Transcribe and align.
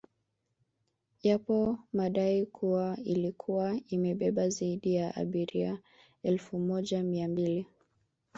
Yapo 1.23 1.77
madai 1.93 2.45
kuwa 2.45 2.97
ilikuwa 3.03 3.79
imebeba 3.87 4.49
zaidi 4.49 4.95
ya 4.95 5.15
abiria 5.15 5.79
elfu 6.23 6.59
moja 6.59 7.03
mia 7.03 7.27
mbili 7.27 7.65